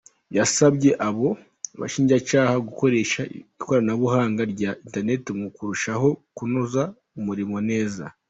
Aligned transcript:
Yasabye 0.37 0.91
abo 1.07 1.29
bashinjacyaha 1.79 2.55
gukoresha 2.67 3.21
ikoranabuhanga 3.39 4.41
rya 4.53 4.71
internet 4.85 5.23
mu 5.39 5.47
kurushaho 5.55 6.09
kunoza 6.35 6.83
umurimo 7.19 7.57
neza. 7.69 8.03